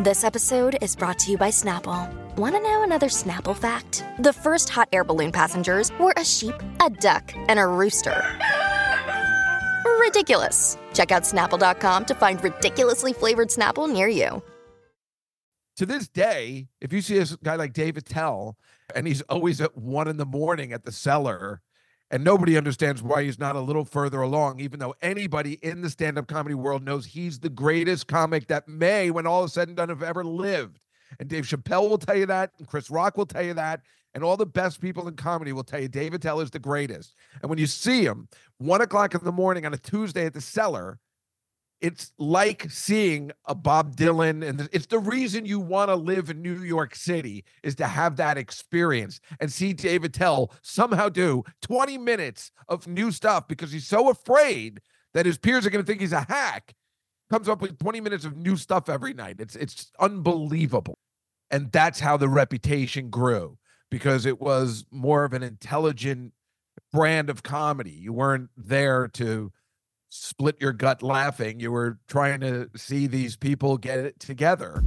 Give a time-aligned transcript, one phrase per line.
[0.00, 2.08] This episode is brought to you by Snapple.
[2.36, 4.04] Want to know another Snapple fact?
[4.20, 8.22] The first hot air balloon passengers were a sheep, a duck, and a rooster.
[9.98, 10.78] Ridiculous.
[10.94, 14.40] Check out snapple.com to find ridiculously flavored Snapple near you.
[15.78, 18.56] To this day, if you see a guy like Dave Attell
[18.94, 21.60] and he's always at one in the morning at the cellar,
[22.10, 25.90] and nobody understands why he's not a little further along, even though anybody in the
[25.90, 29.68] stand up comedy world knows he's the greatest comic that may, when all is said
[29.68, 30.80] and done, have ever lived.
[31.20, 33.82] And Dave Chappelle will tell you that, and Chris Rock will tell you that,
[34.14, 37.14] and all the best people in comedy will tell you David Attell is the greatest.
[37.42, 40.40] And when you see him one o'clock in the morning on a Tuesday at the
[40.40, 40.98] cellar,
[41.80, 46.42] it's like seeing a Bob Dylan, and it's the reason you want to live in
[46.42, 51.98] New York City is to have that experience and see Dave Attell somehow do 20
[51.98, 54.80] minutes of new stuff because he's so afraid
[55.14, 56.74] that his peers are going to think he's a hack.
[57.30, 59.36] Comes up with 20 minutes of new stuff every night.
[59.38, 60.98] It's it's unbelievable,
[61.50, 63.58] and that's how the reputation grew
[63.90, 66.32] because it was more of an intelligent
[66.92, 67.90] brand of comedy.
[67.90, 69.52] You weren't there to
[70.08, 71.60] split your gut laughing.
[71.60, 74.82] You were trying to see these people get it together.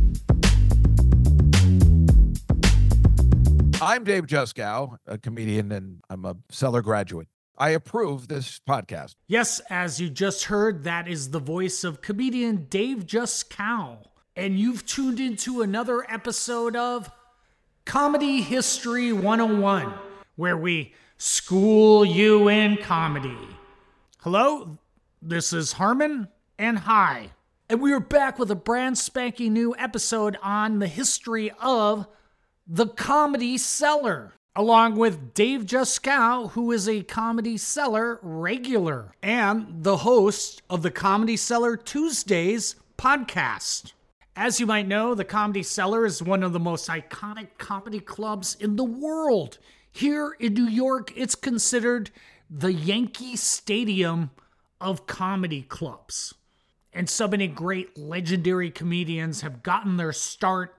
[3.81, 7.27] I'm Dave Juskow, a comedian, and I'm a Cellar graduate.
[7.57, 9.15] I approve this podcast.
[9.27, 14.05] Yes, as you just heard, that is the voice of comedian Dave Juskow.
[14.35, 17.11] And you've tuned into another episode of
[17.85, 19.93] Comedy History 101,
[20.35, 23.37] where we school you in comedy.
[24.19, 24.77] Hello,
[25.21, 26.27] this is Harmon
[26.57, 27.29] and hi.
[27.69, 32.07] And we are back with a brand spanking new episode on the history of
[32.65, 39.97] the Comedy Cellar, along with Dave Juskow, who is a Comedy Cellar regular and the
[39.97, 43.93] host of the Comedy Cellar Tuesdays podcast.
[44.35, 48.57] As you might know, the Comedy Cellar is one of the most iconic comedy clubs
[48.59, 49.59] in the world.
[49.91, 52.09] Here in New York, it's considered
[52.49, 54.31] the Yankee Stadium
[54.81, 56.33] of comedy clubs.
[56.91, 60.75] And so many great legendary comedians have gotten their start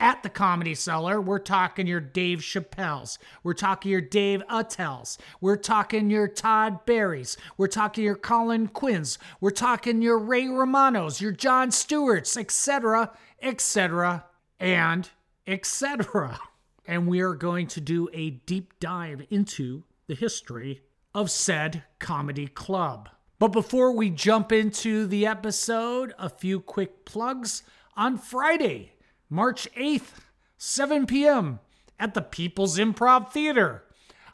[0.00, 1.20] at the Comedy Cellar.
[1.20, 3.18] We're talking your Dave Chappelle's.
[3.42, 5.16] We're talking your Dave Attell's.
[5.40, 7.36] We're talking your Todd Barry's.
[7.56, 9.18] We're talking your Colin Quinn's.
[9.40, 14.26] We're talking your Ray Romano's, your Jon Stewart's, etc., etc.,
[14.60, 15.08] and
[15.46, 16.38] etc.
[16.86, 20.82] And we are going to do a deep dive into the history
[21.14, 23.08] of said comedy club.
[23.38, 27.62] But before we jump into the episode, a few quick plugs.
[27.96, 28.92] On Friday,
[29.28, 30.20] March 8th,
[30.56, 31.60] 7 p.m.,
[31.98, 33.84] at the People's Improv Theater,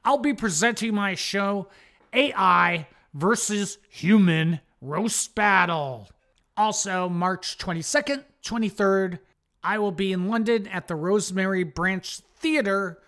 [0.04, 1.68] I'll be presenting my show,
[2.12, 6.08] AI versus Human Roast Battle.
[6.56, 9.18] Also, March 22nd, 23rd,
[9.62, 12.98] I will be in London at the Rosemary Branch Theater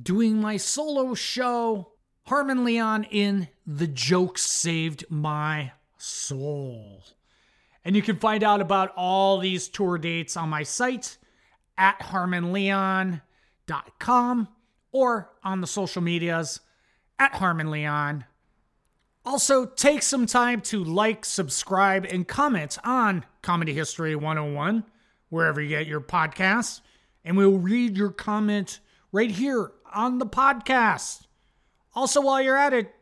[0.00, 1.92] doing my solo show,
[2.26, 7.04] Harmon Leon in The Joke Saved My Soul.
[7.84, 11.18] And you can find out about all these tour dates on my site
[11.78, 14.48] at harmonleon.com
[14.90, 16.58] or on the social medias
[17.16, 18.24] at harmonleon.
[19.24, 24.82] Also, take some time to like, subscribe, and comment on Comedy History 101,
[25.28, 26.80] wherever you get your podcasts.
[27.24, 28.80] And we'll read your comment
[29.12, 31.25] right here on the podcast.
[31.96, 32.94] Also, while you're at it,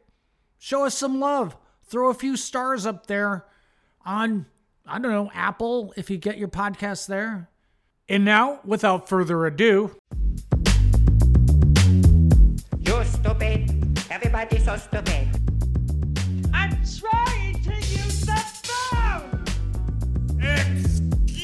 [0.56, 1.56] show us some love.
[1.88, 3.44] Throw a few stars up there
[4.06, 4.46] on,
[4.86, 7.50] I don't know, Apple if you get your podcast there.
[8.08, 9.96] And now, without further ado,
[12.86, 13.98] You're stupid.
[14.10, 15.28] Everybody's so stupid.
[16.52, 19.44] I'm trying to use the phone!
[20.40, 21.40] Excuse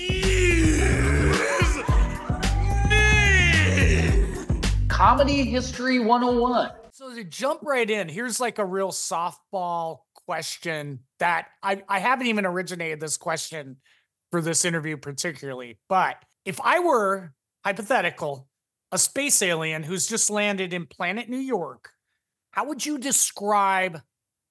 [2.88, 4.86] me!
[4.86, 6.70] Comedy History 101.
[7.00, 12.26] So, to jump right in, here's like a real softball question that I, I haven't
[12.26, 13.78] even originated this question
[14.30, 15.78] for this interview, particularly.
[15.88, 17.32] But if I were
[17.64, 18.48] hypothetical,
[18.92, 21.88] a space alien who's just landed in planet New York,
[22.50, 24.02] how would you describe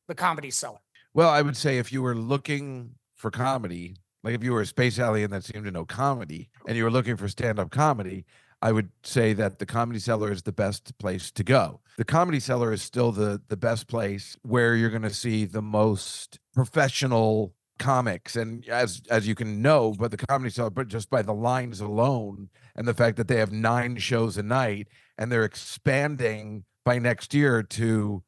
[0.08, 0.80] the comedy cellar?
[1.14, 4.66] Well, I would say if you were looking for comedy, like if you were a
[4.66, 8.26] space alien that seemed to know comedy and you were looking for stand up comedy,
[8.62, 11.80] I would say that the Comedy Cellar is the best place to go.
[11.98, 15.62] The Comedy Cellar is still the the best place where you're going to see the
[15.62, 21.10] most professional comics and as as you can know but the comedy cellar but just
[21.10, 25.32] by the lines alone and the fact that they have nine shows a night and
[25.32, 28.22] they're expanding by next year to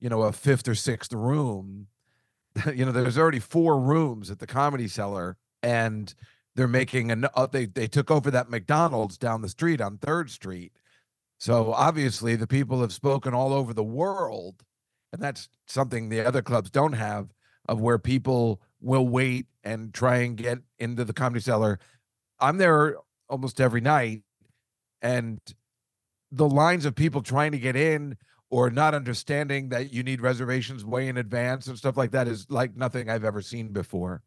[0.00, 1.88] you know a fifth or sixth room
[2.74, 6.14] you know there's already four rooms at the comedy cellar and
[6.54, 10.30] they're making an uh, they they took over that McDonald's down the street on 3rd
[10.30, 10.72] Street.
[11.38, 14.62] So obviously the people have spoken all over the world
[15.12, 17.28] and that's something the other clubs don't have
[17.68, 21.78] of where people will wait and try and get into the comedy cellar.
[22.40, 22.96] I'm there
[23.28, 24.22] almost every night
[25.00, 25.40] and
[26.30, 28.16] the lines of people trying to get in
[28.50, 32.46] or not understanding that you need reservations way in advance and stuff like that is
[32.50, 34.22] like nothing I've ever seen before.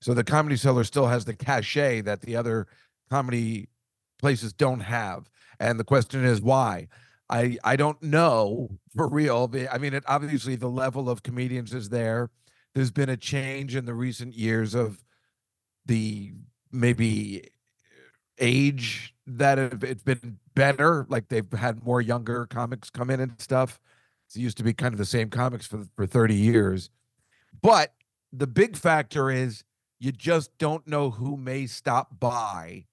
[0.00, 2.66] So the comedy cellar still has the cachet that the other
[3.10, 3.68] comedy
[4.18, 5.28] places don't have.
[5.60, 6.88] And the question is why?
[7.30, 9.50] I I don't know for real.
[9.70, 12.30] I mean, it obviously the level of comedians is there.
[12.74, 15.02] There's been a change in the recent years of
[15.86, 16.32] the
[16.70, 17.48] maybe
[18.38, 21.06] age that it, it's been better.
[21.08, 23.80] Like they've had more younger comics come in and stuff.
[24.28, 26.90] It used to be kind of the same comics for for 30 years.
[27.60, 27.92] But
[28.32, 29.64] the big factor is
[30.00, 32.86] you just don't know who may stop by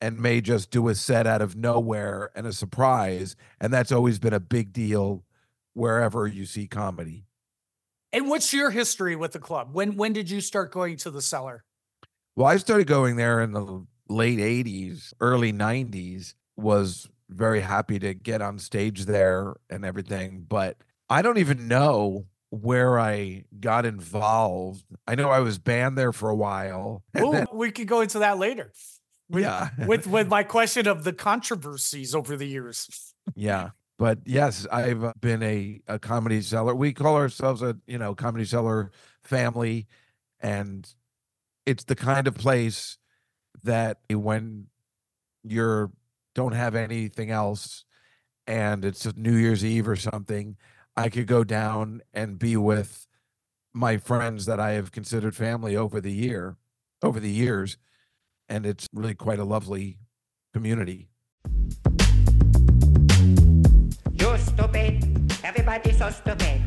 [0.00, 3.36] and may just do a set out of nowhere and a surprise.
[3.60, 5.24] And that's always been a big deal
[5.74, 7.24] wherever you see comedy.
[8.12, 9.70] And what's your history with the club?
[9.72, 11.64] When when did you start going to the cellar?
[12.36, 18.14] Well, I started going there in the late 80s, early 90s, was very happy to
[18.14, 20.46] get on stage there and everything.
[20.48, 20.78] But
[21.10, 24.84] I don't even know where I got involved.
[25.06, 27.02] I know I was banned there for a while.
[27.16, 28.72] Oh, then, we could go into that later.
[29.28, 29.70] With, yeah.
[29.86, 32.88] with with my question of the controversies over the years.
[33.36, 33.70] Yeah.
[33.98, 36.74] But yes, I've uh, been a, a comedy cellar.
[36.74, 38.90] We call ourselves a, you know, comedy cellar
[39.22, 39.86] family.
[40.40, 40.88] And
[41.66, 42.96] it's the kind of place
[43.64, 44.68] that when
[45.44, 45.90] you're
[46.34, 47.84] don't have anything else
[48.46, 50.56] and it's New Year's Eve or something,
[50.98, 53.06] I could go down and be with
[53.72, 56.56] my friends that I have considered family over the year,
[57.04, 57.78] over the years,
[58.48, 59.98] and it's really quite a lovely
[60.52, 61.08] community.
[64.12, 65.32] You're stupid.
[65.44, 66.62] Everybody's so stupid.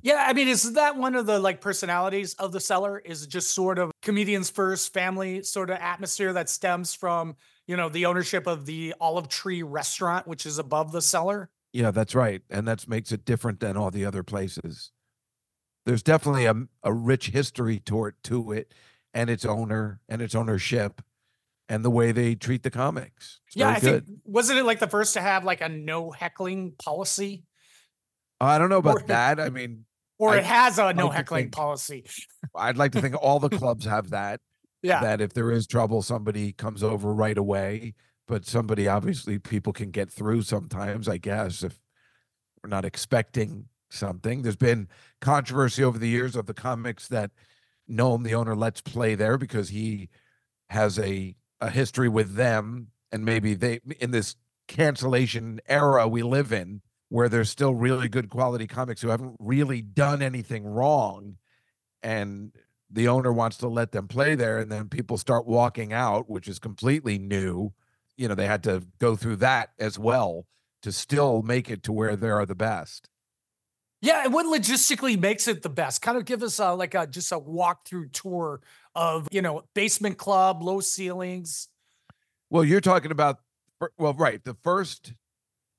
[0.00, 3.00] Yeah, I mean, is that one of the like personalities of the cellar?
[3.00, 7.34] Is just sort of comedians first, family sort of atmosphere that stems from
[7.66, 11.50] you know the ownership of the Olive Tree Restaurant, which is above the cellar.
[11.72, 12.42] Yeah, that's right.
[12.50, 14.90] And that makes it different than all the other places.
[15.86, 18.72] There's definitely a, a rich history to it, to it
[19.14, 21.00] and its owner and its ownership
[21.68, 23.40] and the way they treat the comics.
[23.46, 24.06] It's yeah, I good.
[24.06, 27.44] think wasn't it like the first to have like a no heckling policy?
[28.40, 29.40] I don't know about Or- that.
[29.40, 29.84] I mean,
[30.18, 32.04] Or I it has a no like heckling think- policy.
[32.54, 34.40] I'd like to think all the clubs have that.
[34.82, 35.00] Yeah.
[35.00, 37.94] That if there is trouble, somebody comes over right away.
[38.28, 41.80] But somebody obviously people can get through sometimes, I guess, if
[42.62, 44.42] we're not expecting something.
[44.42, 44.88] There's been
[45.20, 47.30] controversy over the years of the comics that
[47.90, 50.10] Noam, the owner, lets play there because he
[50.68, 54.36] has a a history with them, and maybe they in this
[54.68, 59.80] cancellation era we live in, where there's still really good quality comics who haven't really
[59.80, 61.38] done anything wrong,
[62.02, 62.52] and
[62.90, 66.46] the owner wants to let them play there, and then people start walking out, which
[66.46, 67.72] is completely new.
[68.18, 70.44] You know, they had to go through that as well
[70.82, 73.08] to still make it to where they are the best.
[74.00, 76.02] Yeah, and what logistically makes it the best?
[76.02, 78.60] Kind of give us a like a just a walkthrough tour
[78.94, 81.68] of you know basement club, low ceilings.
[82.50, 83.38] Well, you're talking about
[83.98, 84.42] well, right.
[84.44, 85.14] The first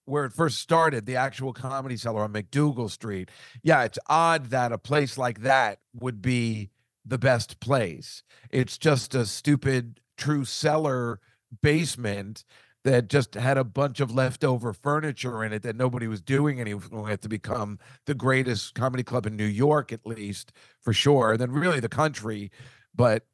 [0.06, 3.30] where it first started, the actual comedy cellar on MacDougal Street.
[3.62, 6.72] Yeah, it's odd that a place like that would be
[7.06, 8.24] the best place.
[8.50, 11.20] It's just a stupid true cellar
[11.62, 12.44] basement
[12.84, 16.80] that just had a bunch of leftover furniture in it that nobody was doing going
[16.80, 21.40] to to become the greatest comedy club in New York at least for sure and
[21.40, 22.52] then really the country.
[22.96, 23.26] But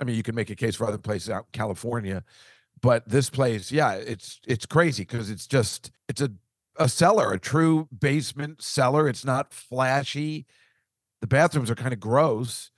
[0.00, 2.24] I mean you can make a case for other places out in California.
[2.80, 6.32] But this place yeah it's it's crazy because it's just it's a
[6.76, 9.08] a cellar a true basement cellar.
[9.08, 10.46] It's not flashy.
[11.20, 12.70] The bathrooms are kind of gross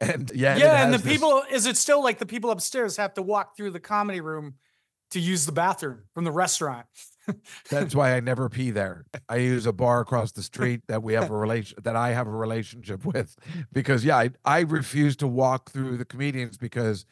[0.00, 3.14] and yeah Yeah, and the this- people is it still like the people upstairs have
[3.14, 4.54] to walk through the comedy room
[5.10, 6.86] to use the bathroom from the restaurant.
[7.70, 9.06] That's why I never pee there.
[9.28, 12.26] I use a bar across the street that we have a relation that I have
[12.26, 13.36] a relationship with
[13.72, 17.06] because yeah, I, I refuse to walk through the comedians because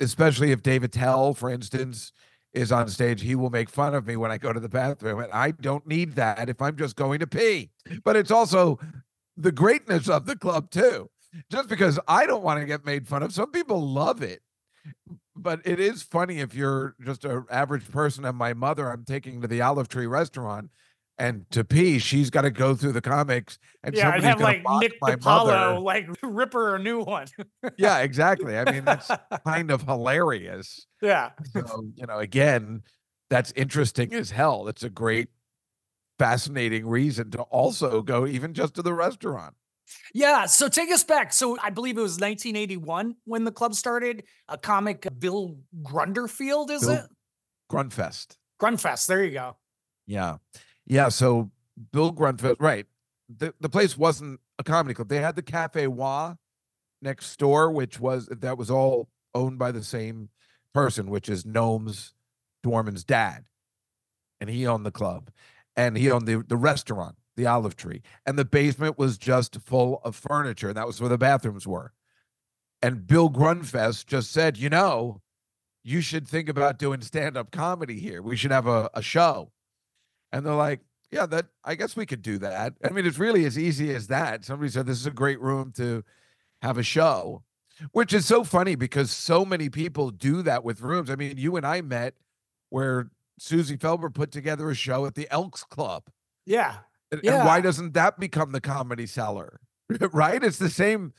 [0.00, 2.12] especially if Dave Attell, for instance,
[2.52, 5.20] is on stage, he will make fun of me when I go to the bathroom.
[5.20, 7.70] And I don't need that if I'm just going to pee.
[8.04, 8.78] But it's also
[9.36, 11.08] the greatness of the club too.
[11.50, 14.42] Just because I don't want to get made fun of, some people love it
[15.36, 19.40] but it is funny if you're just an average person and my mother i'm taking
[19.40, 20.70] to the olive tree restaurant
[21.18, 24.62] and to pee, she's got to go through the comics, and yeah, somebody's have like
[24.80, 27.26] Nick my DiPaolo, like rip her a new one.
[27.76, 28.58] Yeah, exactly.
[28.58, 29.10] I mean, that's
[29.46, 30.86] kind of hilarious.
[31.00, 31.30] yeah.
[31.52, 32.82] So, you know, again,
[33.30, 34.68] that's interesting as hell.
[34.68, 35.28] It's a great,
[36.18, 39.54] fascinating reason to also go even just to the restaurant.
[40.14, 40.46] Yeah.
[40.46, 41.32] So take us back.
[41.32, 44.24] So I believe it was 1981 when the club started.
[44.48, 47.06] A comic, uh, Bill Grunderfield, is Bill- it?
[47.70, 48.36] Grunfest.
[48.60, 49.06] Grunfest.
[49.06, 49.56] There you go.
[50.06, 50.36] Yeah.
[50.86, 51.08] Yeah.
[51.08, 51.50] So
[51.92, 52.86] Bill Grunfest, right.
[53.34, 55.08] The the place wasn't a comedy club.
[55.08, 56.34] They had the Cafe Wha
[57.00, 60.28] next door, which was that was all owned by the same
[60.74, 62.14] person, which is Noam's
[62.64, 63.44] Dworman's dad.
[64.40, 65.30] And he owned the club.
[65.76, 68.02] And he owned the, the restaurant, the olive tree.
[68.26, 70.68] And the basement was just full of furniture.
[70.68, 71.92] And that was where the bathrooms were.
[72.82, 75.20] And Bill Grunfest just said, you know,
[75.84, 78.22] you should think about doing stand-up comedy here.
[78.22, 79.52] We should have a, a show.
[80.32, 82.74] And they're like, yeah, that I guess we could do that.
[82.82, 84.44] I mean, it's really as easy as that.
[84.44, 86.02] Somebody said this is a great room to
[86.62, 87.42] have a show,
[87.92, 91.10] which is so funny because so many people do that with rooms.
[91.10, 92.14] I mean, you and I met
[92.70, 96.04] where Susie Felber put together a show at the Elks Club.
[96.46, 96.76] Yeah.
[97.12, 99.60] And, and why doesn't that become the comedy cellar?
[100.12, 100.42] right?
[100.42, 101.12] It's the same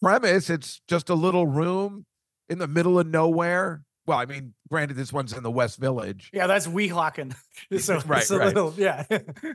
[0.00, 0.50] premise.
[0.50, 2.06] It's just a little room
[2.48, 3.82] in the middle of nowhere.
[4.06, 6.46] Well, I mean, granted, this one's in the West Village, Yeah.
[6.46, 7.34] That's Weehawken.
[7.78, 8.46] So Right, it's a right.
[8.46, 9.04] little, yeah.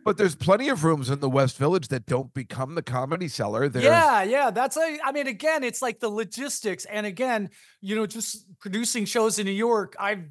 [0.05, 3.67] but there's plenty of rooms in the West Village that don't become the comedy cellar.
[3.67, 4.51] There's, Yeah, yeah.
[4.51, 6.85] That's a, I mean, again, it's like the logistics.
[6.85, 7.49] And again,
[7.81, 10.25] you know, just producing shows in New York, I've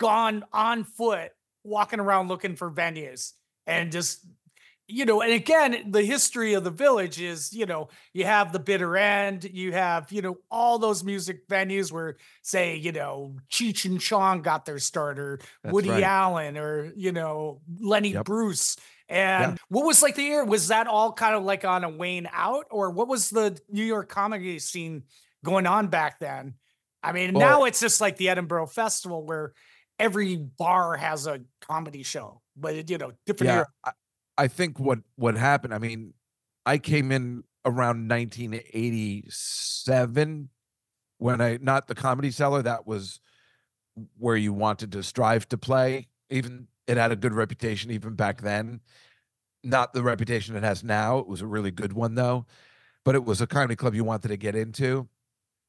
[0.00, 1.30] gone on foot
[1.62, 3.32] walking around looking for venues
[3.66, 4.26] and just,
[4.88, 8.58] you know, and again, the history of the village is, you know, you have the
[8.58, 13.84] bitter end, you have, you know, all those music venues where, say, you know, Cheech
[13.84, 16.02] and Chong got their starter, That's Woody right.
[16.02, 18.24] Allen, or, you know, Lenny Yep.
[18.24, 18.76] Bruce.
[19.10, 20.44] And what was like the year?
[20.44, 23.84] Was that all kind of like on a wane out, or what was the New
[23.84, 25.04] York comedy scene
[25.44, 26.54] going on back then?
[27.02, 29.52] I mean, Well- now it's just like the Edinburgh Festival where
[29.98, 33.56] every bar has a comedy show, but you know, different yeah.
[33.56, 33.94] era.
[34.38, 35.74] I, think what what happened.
[35.74, 36.14] I mean,
[36.64, 40.48] I came in around 1987
[41.18, 42.62] when I not the comedy cellar.
[42.62, 43.20] That was
[44.16, 46.08] where you wanted to strive to play.
[46.30, 48.80] Even it had a good reputation even back then.
[49.64, 51.18] Not the reputation it has now.
[51.18, 52.46] It was a really good one though,
[53.04, 55.08] but it was a comedy club you wanted to get into.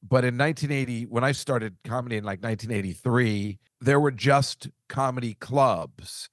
[0.01, 6.29] But in 1980, when I started comedy in like 1983, there were just comedy clubs.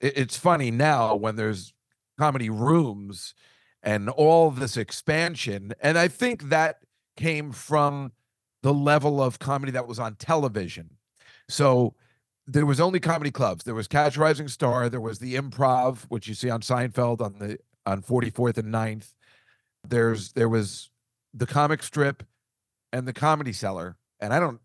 [0.00, 1.73] It's funny now when there's
[2.18, 3.34] comedy rooms
[3.82, 5.72] and all this expansion.
[5.80, 6.78] And I think that
[7.16, 8.12] came from
[8.62, 10.96] the level of comedy that was on television.
[11.48, 11.94] So
[12.46, 13.64] there was only comedy clubs.
[13.64, 14.88] There was Catch Rising Star.
[14.88, 19.12] There was the Improv, which you see on Seinfeld on the on 44th and 9th.
[19.86, 20.90] There's there was
[21.34, 22.22] the comic strip
[22.92, 23.96] and the comedy cellar.
[24.20, 24.60] And I don't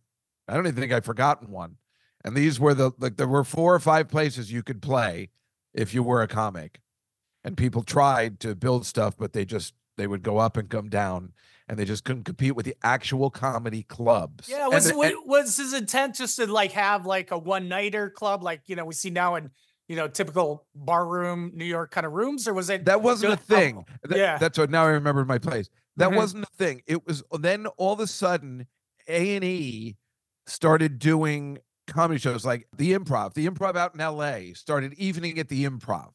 [0.48, 1.77] I don't even think I've forgotten one.
[2.24, 5.29] And these were the like there were four or five places you could play
[5.74, 6.82] if you were a comic.
[7.50, 10.88] And people tried to build stuff, but they just they would go up and come
[10.88, 11.34] down
[11.68, 14.48] and they just couldn't compete with the actual comedy clubs.
[14.48, 18.10] Yeah, And was and- was his intent just to like have like a one nighter
[18.12, 19.50] club, like you know we see now in
[19.88, 23.34] you know typical bar room New York kind of rooms, or was it That wasn't
[23.34, 23.86] a oh, thing.
[24.03, 24.38] That- yeah.
[24.38, 25.70] That's what now I remember my place.
[25.98, 26.18] That Mhm.
[26.18, 26.84] wasn't a thing.
[26.86, 28.68] It was then all of a sudden
[29.08, 29.98] A and E
[30.46, 33.34] started doing comedy shows like the improv.
[33.34, 36.12] The improv out in LA started evening at the improv.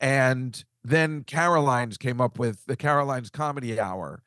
[0.00, 4.22] And then Caroline's came up with the Caroline's Comedy Hour.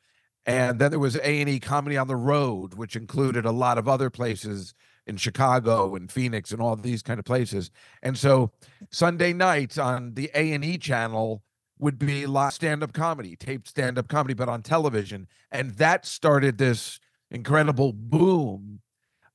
[0.45, 4.09] And then there was A&E Comedy on the Road, which included a lot of other
[4.09, 4.73] places
[5.07, 7.71] in Chicago and Phoenix and all these kind of places.
[8.01, 8.51] And so
[8.91, 11.43] Sunday nights on the A&E channel
[11.79, 15.27] would be live stand-up comedy, taped stand-up comedy, but on television.
[15.51, 16.99] And that started this
[17.31, 18.79] incredible boom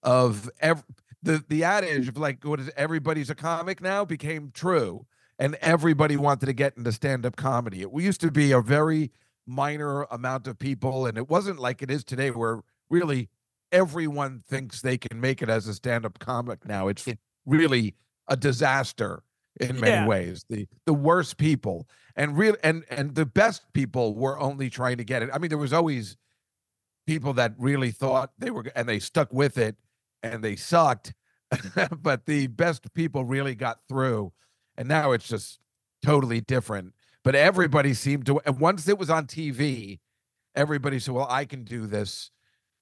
[0.02, 0.48] of
[1.22, 5.04] the the adage of like what is everybody's a comic now became true
[5.38, 7.82] and everybody wanted to get into stand-up comedy.
[7.82, 9.10] It used to be a very
[9.46, 13.28] minor amount of people and it wasn't like it is today where really
[13.72, 16.88] everyone thinks they can make it as a stand-up comic now.
[16.88, 17.06] It's
[17.46, 17.94] really
[18.28, 19.22] a disaster
[19.60, 20.06] in many Yeah.
[20.06, 20.44] ways.
[20.48, 25.04] The the worst people and real and and the best people were only trying to
[25.04, 25.30] get it.
[25.32, 26.16] I mean there was always
[27.06, 29.76] people that really thought they were and they stuck with it
[30.22, 31.14] and they sucked
[32.02, 34.32] but the best people really got through
[34.78, 35.58] and now it's just
[36.02, 36.94] totally different
[37.24, 39.98] but everybody seemed to and once it was on tv
[40.54, 42.30] everybody said well i can do this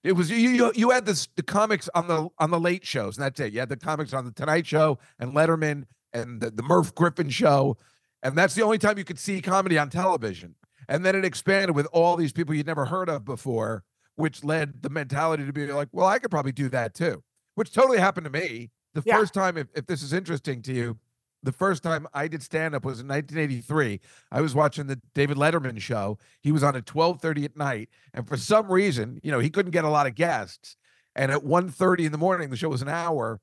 [0.05, 3.17] it was you you, you had this the comics on the on the late shows
[3.17, 6.51] and that's it you had the comics on the tonight show and letterman and the,
[6.51, 7.77] the Merv Griffin show
[8.23, 10.55] And that's the only time you could see comedy on television.
[10.89, 13.85] And then it expanded with all these people you'd never heard of before,
[14.15, 17.23] which led the mentality to be like, well, I could probably do that too,
[17.55, 18.71] which totally happened to me.
[18.95, 19.19] The Yeah.
[19.19, 20.99] first time, if, if this is interesting to you,
[21.47, 24.01] the first time I did stand up was in 1983.
[24.31, 26.19] I was watching the David Letterman show.
[26.43, 29.71] He was on at 12:30 at night, and for some reason, you know, he couldn't
[29.73, 30.77] get a lot of guests.
[31.15, 33.41] And at 1:30 in the morning, the show was an hour.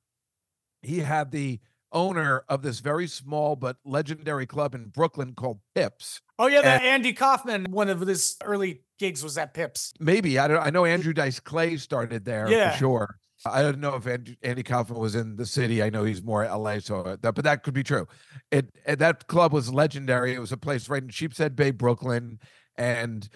[0.83, 1.59] He had the
[1.91, 6.21] owner of this very small but legendary club in Brooklyn called Pips.
[6.37, 7.67] Oh yeah, that Andy Kaufman.
[7.71, 9.93] One of his early gigs was at Pips.
[9.99, 10.59] Maybe I don't.
[10.59, 12.71] I know Andrew Dice Clay started there Yeah.
[12.71, 13.19] for sure.
[13.45, 15.83] I don't know if Andy, Kaufman was in the city.
[15.83, 18.07] I know he's more LA, so uh, that, but that could be true.
[18.51, 20.33] It, that club was legendary.
[20.33, 22.39] It was a place right in Sheepshead Bay, Brooklyn,
[22.77, 23.27] and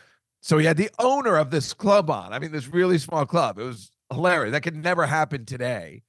[0.42, 2.32] so he had the owner of this club on.
[2.34, 3.60] I mean, this really small club.
[3.60, 4.52] It was hilarious.
[4.54, 6.04] That could never happen today.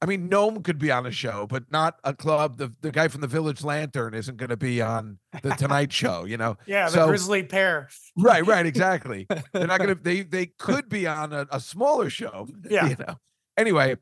[0.00, 2.58] I mean, Noam could be on a show, but not a club.
[2.58, 6.24] The the guy from the Village Lantern isn't going to be on the Tonight Show.
[6.24, 7.88] You know, Yeah, the So- Grisly Pear.
[8.16, 12.48] right right exactly they're not gonna they they could be on a, a smaller show
[12.68, 12.86] Yeah.
[12.88, 13.14] you know
[13.56, 13.96] anyway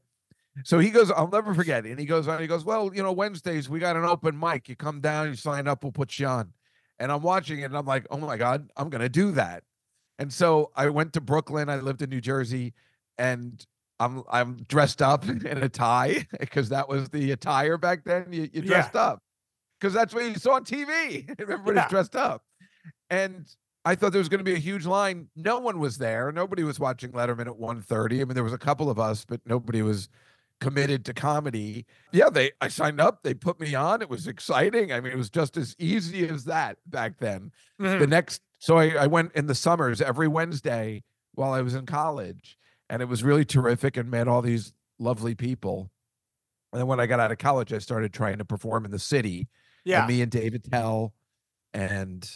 [0.65, 3.13] so he goes i'll never forget and he goes on he goes well you know
[3.13, 4.69] wednesdays we got an open mic.
[4.69, 6.53] You come down you sign up we'll put you on.
[6.99, 9.63] And i'm watching it and i'm like oh my god i'm gonna do that.
[10.19, 12.75] And so i went to brooklyn i lived in new jersey
[13.17, 13.65] and
[14.01, 18.43] i'm i'm dressed up in a tie because that was the attire back then you,
[18.53, 18.67] you Yeah.
[18.67, 19.23] dressed up.
[19.81, 21.89] Because that's what you saw on tv everybody's Yeah.
[21.89, 22.43] dressed up.
[23.09, 23.47] And
[23.85, 25.29] I thought there was going to be a huge line.
[25.37, 26.31] No one was there.
[26.33, 28.21] Nobody was watching Letterman at 1:30.
[28.21, 30.09] I mean, there was a couple of us, but nobody was
[30.61, 31.87] committed to comedy.
[32.13, 34.03] Yeah, they I signed up, they put me on.
[34.03, 34.93] It was exciting.
[34.93, 37.51] I mean, it was just as easy as that back then.
[37.81, 37.99] Mhm.
[38.01, 41.87] The next so I, I went in the summers every Wednesday while I was in
[41.87, 42.59] college,
[42.91, 45.91] and it was really terrific and met all these lovely people.
[46.73, 48.99] And then when I got out of college, I started trying to perform in the
[48.99, 49.49] city
[49.85, 50.01] Yeah.
[50.01, 51.15] and me and Dave Attell,
[51.73, 52.31] and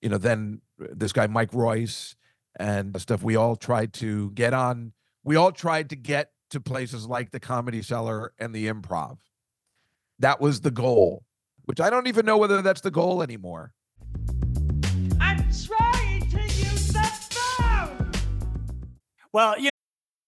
[0.00, 2.16] you know, then uh, this guy Mike Royce
[2.58, 3.22] and stuff.
[3.22, 4.92] We all tried to get on.
[5.24, 9.18] We all tried to get to places like the Comedy Cellar and the Improv.
[10.18, 11.24] That was the goal,
[11.64, 13.72] which I don't even know whether that's the goal anymore.
[15.20, 18.12] I'm trying to use the phone.
[19.32, 19.70] well, you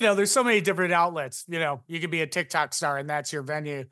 [0.00, 1.44] You know, there's so many different outlets.
[1.48, 3.84] You know, you could be a TikTok star and that's your venue.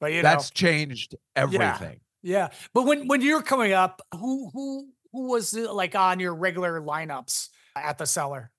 [0.00, 2.00] But you know That's know, changed everything.
[2.22, 2.48] yeah.
[2.72, 7.48] But when when you're coming up, who who who was like on your regular lineups
[7.74, 8.50] at the cellar?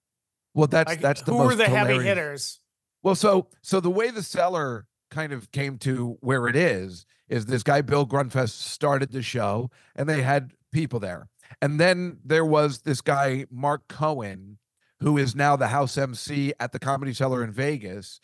[0.53, 2.59] Well, that's Like, that's the who most were the heavy hitters?
[3.03, 7.45] Well, so so the way the cellar kind of came to where it is is
[7.45, 11.29] this guy Bill Grunfest started the show, and they had people there,
[11.61, 14.57] and then there was this guy Mark Cohen,
[14.99, 18.19] who is now the house MC at the Comedy Cellar in Vegas,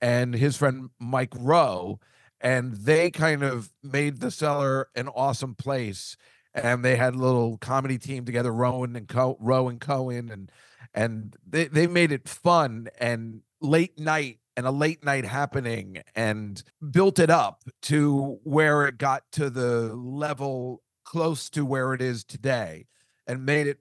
[0.00, 2.00] and his friend Mike Rowe,
[2.40, 6.16] and they kind of made the cellar an awesome place.
[6.54, 10.50] And they had a little comedy team together, Rowan and Co- Rowe and Cohen, and
[10.94, 16.62] and they, they made it fun and late night and a late night happening and
[16.90, 22.24] built it up to where it got to the level close to where it is
[22.24, 22.86] today
[23.26, 23.78] and made it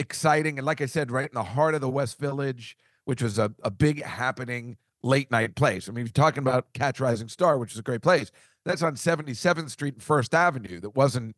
[0.00, 3.38] exciting and like i said right in the heart of the west village which was
[3.38, 5.88] a, a big happening late night place.
[5.88, 8.30] I mean you're talking about catch rising star which is a great place
[8.64, 11.36] that's on 77th street and first avenue that wasn't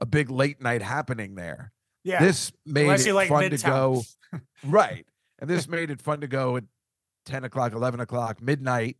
[0.00, 1.72] a big late night happening there.
[2.02, 2.20] Yeah.
[2.20, 4.02] this made Unless it like fun to go
[4.64, 5.06] right
[5.38, 6.64] and this made it fun to go at
[7.26, 8.96] 10 o'clock 11 o'clock midnight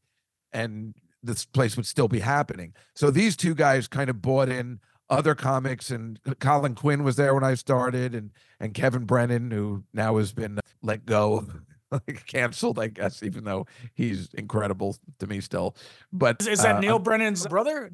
[0.53, 2.75] and this place would still be happening.
[2.95, 4.81] So these two guys kind of bought in
[5.15, 9.85] other comics and colin quinn was there when i started and and kevin brennan who
[9.93, 11.47] now has been let go
[11.91, 15.77] like canceled i guess even though he's incredible to me still
[16.13, 17.91] but is, is that uh, Neal Brennan's brother?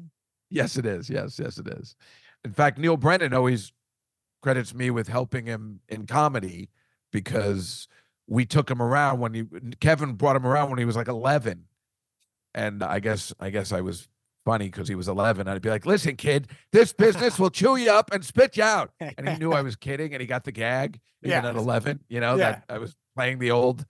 [0.51, 1.09] Yes, it is.
[1.09, 1.95] Yes, yes, it is.
[2.43, 3.71] In fact, Neil Brennan always
[4.41, 6.69] credits me with helping him in comedy
[7.11, 7.87] because
[8.27, 9.45] we took him around when he
[9.79, 11.65] Kevin brought him around when he was like 11.
[12.53, 14.09] And I guess I guess I was
[14.51, 15.47] funny because he was 11.
[15.47, 18.91] I'd be like, "Listen, kid, this business will chew you up and spit you out."
[18.99, 21.49] And he knew I was kidding, and he got the gag even Yeah.
[21.49, 22.01] at 11.
[22.09, 22.51] You know Yeah.
[22.51, 23.85] that I was playing the old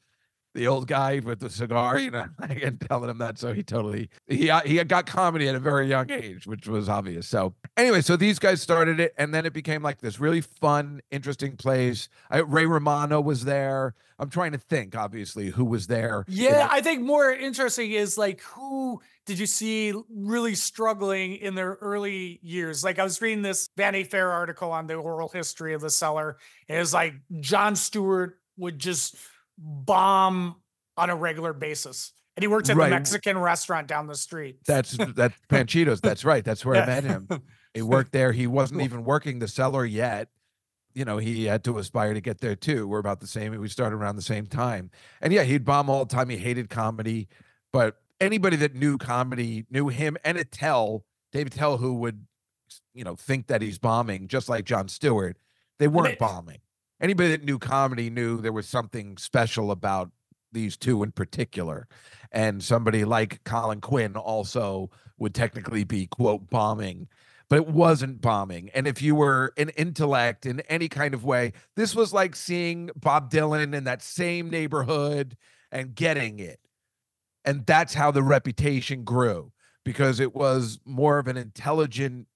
[0.53, 3.37] the old guy with the cigar, you know, and telling him that.
[3.37, 6.89] So he totally he uh, he got comedy at a very young age, which was
[6.89, 7.27] obvious.
[7.27, 11.01] So anyway, so these guys started it, and then it became like this really fun,
[11.11, 12.09] interesting place.
[12.29, 13.93] I, Ray Romano was there.
[14.19, 16.25] I'm trying to think, obviously, who was there.
[16.27, 21.77] Yeah, I think more interesting is like who did you see really struggling in their
[21.81, 22.83] early years?
[22.83, 26.37] Like I was reading this Vanity Fair article on the oral history of the cellar.
[26.67, 29.15] And it was like Jon Stewart would just
[29.61, 30.55] bomb
[30.97, 32.13] on a regular basis.
[32.35, 32.89] And he worked at Right.
[32.89, 34.59] the Mexican restaurant down the street.
[34.65, 36.01] That's that's Panchitos.
[36.01, 36.43] That's right.
[36.43, 36.83] That's where Yeah.
[36.83, 37.27] I met him.
[37.73, 38.33] He worked there.
[38.33, 40.27] He wasn't even working the cellar yet.
[40.93, 42.85] You know, he had to aspire to get there too.
[42.85, 43.57] We're about the same.
[43.57, 44.91] We started around the same time.
[45.21, 46.27] And yeah, he'd bomb all the time.
[46.27, 47.29] He hated comedy.
[47.71, 52.25] But anybody that knew comedy knew him and Attell, Dave Attell, who would,
[52.93, 55.37] you know, think that he's bombing, just like Jon Stewart.
[55.79, 56.59] They weren't it- bombing.
[57.01, 60.11] Anybody that knew comedy knew there was something special about
[60.51, 61.87] these two in particular.
[62.31, 67.07] And somebody like Colin Quinn also would technically be, quote, bombing,
[67.49, 68.69] but it wasn't bombing.
[68.73, 72.89] And if you were an intellect in any kind of way, this was like seeing
[72.95, 75.35] Bob Dylan in that same neighborhood
[75.71, 76.59] and getting it.
[77.43, 79.51] And that's how the reputation grew
[79.83, 82.27] because it was more of an intelligent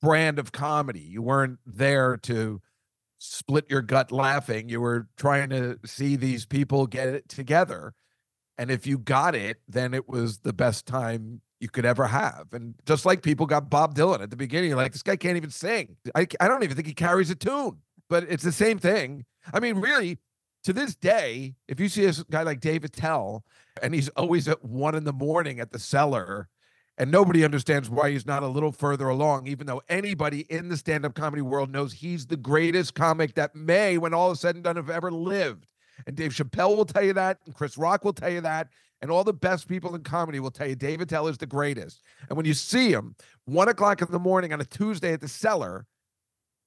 [0.00, 1.00] brand of comedy.
[1.00, 2.60] You weren't there to
[3.18, 4.68] split your gut laughing.
[4.68, 7.94] You were trying to see these people get it together.
[8.58, 12.46] And if you got it, then it was the best time you could ever have.
[12.52, 15.50] And just like people got Bob Dylan at the beginning, like this guy can't even
[15.50, 15.96] sing.
[16.14, 19.24] I, I don't even think he carries a tune, but it's the same thing.
[19.52, 20.18] I mean, really,
[20.64, 23.44] to this day, if you see a guy like Dave Attell
[23.82, 26.48] and he's always at one in the morning at the cellar,
[26.98, 30.76] and nobody understands why he's not a little further along, even though anybody in the
[30.76, 34.54] stand up comedy world knows he's the greatest comic that may, when all is said
[34.54, 35.66] and done, have ever lived.
[36.06, 38.68] And Dave Chappelle will tell you that, and Chris Rock will tell you that,
[39.02, 42.02] and all the best people in comedy will tell you Dave Attell is the greatest.
[42.28, 45.28] And when you see him one o'clock in the morning on a Tuesday at the
[45.28, 45.86] cellar,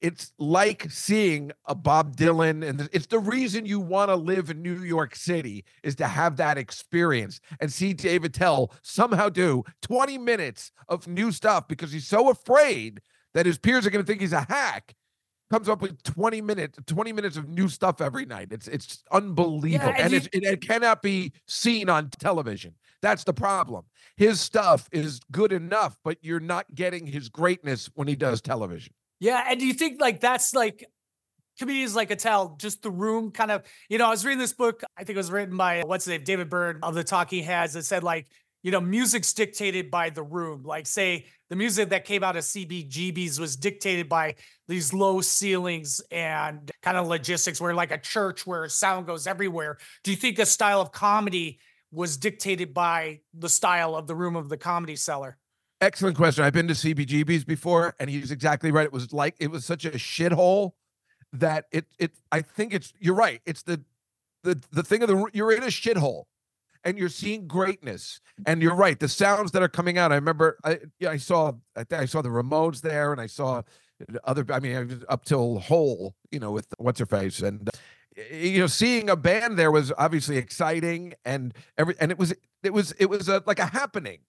[0.02, 4.62] it's like seeing a Bob Dylan, and it's the reason you want to live in
[4.62, 10.18] New York City is to have that experience and see Dave Attell somehow do 20
[10.18, 13.02] minutes of new stuff because he's so afraid
[13.34, 14.96] that his peers are going to think he's a hack.
[15.52, 18.50] Comes up with 20 minutes, 20 minutes of new stuff every night.
[18.52, 19.90] It's it's unbelievable.
[19.96, 22.76] and and you- it's, it, it cannot be seen on television.
[23.02, 23.86] That's the problem.
[24.16, 28.94] His stuff is good enough, but you're not getting his greatness when he does television.
[29.20, 30.86] Yeah, and do you think like that's like
[31.60, 34.84] comedians like Attell, just the room kind of, you know, I was reading this book,
[34.98, 37.74] I think it was written by what's his name, David Byrne of the Talking Heads
[37.74, 38.28] that said like,
[38.64, 40.64] you know, music's dictated by the room.
[40.64, 44.36] Like say the music that came out of CBGB's was dictated by
[44.68, 49.78] these low ceilings and kind of logistics where like a church where sound goes everywhere.
[50.04, 51.60] Do you think a style of comedy
[51.92, 55.39] was dictated by the style of the room of the comedy cellar?
[55.82, 56.44] Excellent question.
[56.44, 58.86] I've been to CBGB's before, and he's exactly right.
[58.86, 60.72] It was like it was such a shithole
[61.32, 62.12] that it it.
[62.32, 63.42] I think it's you're right.
[63.46, 63.82] It's the
[64.44, 66.26] the the thing of the you're in a shithole,
[66.84, 68.20] and you're seeing greatness.
[68.46, 69.00] And you're right.
[69.00, 70.12] The sounds that are coming out.
[70.12, 70.58] I remember.
[70.66, 70.80] I.
[71.08, 71.54] I saw.
[71.78, 73.62] I, I saw the Ramones there, and I saw
[74.26, 74.46] other.
[74.50, 76.14] I mean, up till Hole.
[76.30, 77.70] You know, with what's her face and.
[77.70, 77.72] uh,
[78.34, 82.74] You know, seeing a band there was obviously exciting, and every and it was it
[82.74, 84.20] was it was a, like a happening.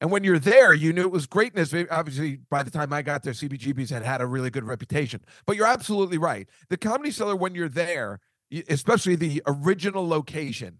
[0.00, 1.74] And when you're there, you knew it was greatness.
[1.90, 5.20] Obviously, by the time I got there, CBGB's had had a really good reputation.
[5.46, 6.48] But you're absolutely right.
[6.70, 8.20] The Comedy Cellar, when you're there,
[8.68, 10.78] especially the original location,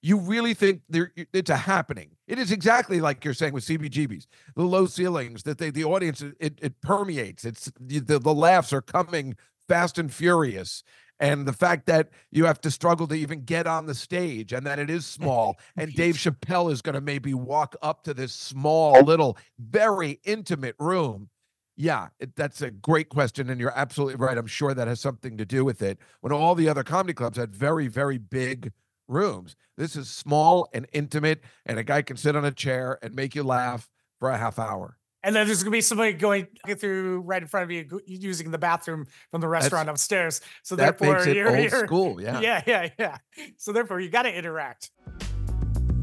[0.00, 2.10] you really think it's a happening.
[2.26, 6.22] It is exactly like you're saying with CBGB's, the low ceilings that they, the audience
[6.22, 7.44] it, it permeates.
[7.44, 9.36] It's the the laughs are coming
[9.68, 10.82] fast and furious.
[11.20, 14.66] And the fact that you have to struggle to even get on the stage and
[14.66, 18.32] that it is small, and Dave Chappelle is going to maybe walk up to this
[18.32, 19.00] small, oh.
[19.00, 21.30] little, very intimate room.
[21.76, 23.48] Yeah, it, that's a great question.
[23.48, 24.38] And you're absolutely right.
[24.38, 25.98] I'm sure that has something to do with it.
[26.20, 28.72] When all the other comedy clubs had very, very big
[29.08, 33.14] rooms, this is small and intimate, and a guy can sit on a chair and
[33.14, 34.98] make you laugh for a half hour.
[35.24, 38.58] And then there's gonna be somebody going through right in front of you using the
[38.58, 40.40] bathroom from the restaurant upstairs.
[40.62, 42.20] So That therefore, makes it you're, old you're- school.
[42.20, 42.40] Yeah.
[42.40, 43.18] yeah, yeah, yeah.
[43.56, 44.90] So therefore, you got to interact.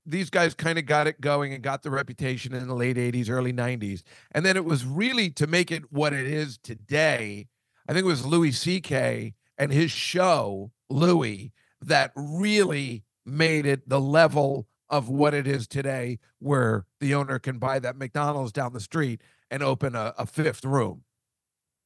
[0.05, 3.29] these guys kind of got it going and got the reputation in the late 80s,
[3.29, 4.03] early 90s.
[4.33, 7.47] And then it was really to make it what it is today.
[7.87, 9.33] I think it was Louis C.K.
[9.57, 16.19] and his show, Louie, that really made it the level of what it is today,
[16.39, 20.65] where the owner can buy that McDonald's down the street and open a, a fifth
[20.65, 21.03] room.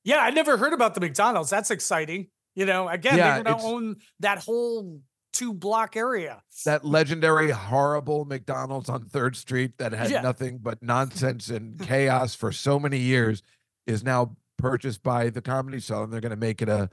[0.03, 1.49] Yeah, I never heard about the McDonald's.
[1.49, 2.27] That's exciting.
[2.55, 5.01] You know, again, Yeah, they don't it's- own that whole
[5.33, 6.41] two block area.
[6.65, 10.21] that legendary horrible McDonald's on Third Street that had Yeah.
[10.21, 13.43] nothing but nonsense and chaos for so many years
[13.85, 16.89] is now purchased by the Comedy Cell, and they're going to make it a,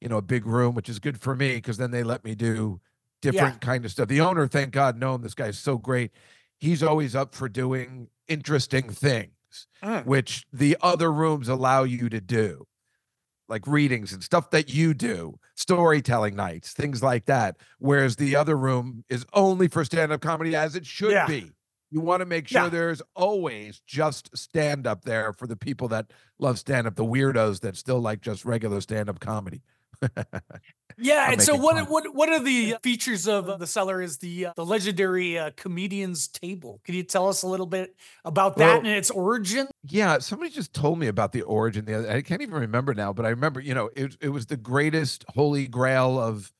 [0.00, 2.34] you know, a big room, which is good for me because then they let me
[2.34, 2.80] do
[3.22, 4.08] different kind of stuff.
[4.08, 5.22] The owner, thank God, know him.
[5.22, 6.12] This guy's so great.
[6.58, 9.32] He's always up for doing interesting things,
[9.82, 10.04] Mm.
[10.06, 12.66] which the other rooms allow you to do
[13.48, 17.56] like readings and stuff that you do, storytelling nights, things like that.
[17.78, 21.26] Whereas the other room is only for stand up comedy, as it should Yeah.
[21.28, 21.52] be.
[21.88, 22.68] You want to make sure Yeah.
[22.70, 27.60] there's always just stand up there for the people that love stand up, the weirdos
[27.60, 29.62] that still like just regular stand up comedy.
[30.98, 31.84] Yeah, and so what fun.
[31.86, 34.00] what what are the features of the cellar?
[34.00, 36.80] Is the uh, the legendary uh, comedians table?
[36.84, 39.68] Can you tell us a little bit about that Well- and its origin?
[39.82, 41.84] Yeah, somebody just told me about the origin.
[41.84, 44.46] The other, I can't even remember now, but I remember, you know, it it was
[44.46, 46.50] the greatest holy grail of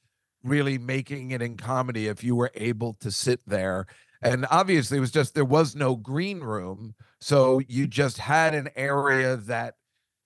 [0.43, 3.87] really making it in comedy if you were able to sit there.
[4.21, 8.69] And obviously, it was just there was no green room, so you just had an
[8.77, 9.77] area that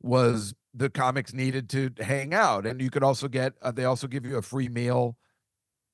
[0.03, 3.55] was the comics needed to hang out, and you could also get.
[3.63, 5.17] Uh, they also give you a free meal,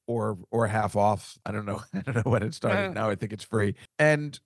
[0.06, 1.38] or or half off.
[1.44, 1.82] I don't know.
[1.94, 2.94] I don't know when it started.
[2.94, 4.38] Now I think it's free, and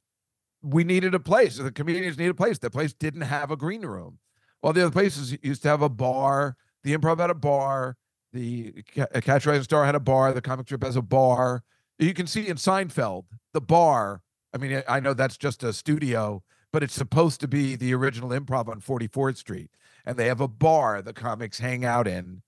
[0.62, 1.56] we needed a place.
[1.56, 2.58] The comedians needed a place.
[2.58, 4.18] The place didn't have a green room.
[4.62, 6.56] All the other places used to have a bar.
[6.84, 7.96] The improv had a bar.
[8.32, 10.32] The uh, Catch Rising Star had a bar.
[10.32, 11.62] The comic strip has a bar.
[11.98, 14.22] You can see in Seinfeld the bar.
[14.54, 18.30] I mean, I know that's just a studio, but it's supposed to be the original
[18.30, 19.70] improv on 44th Street.
[20.06, 22.42] And they have a bar the comics hang out in,